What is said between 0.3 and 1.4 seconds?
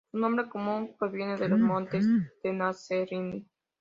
común proviene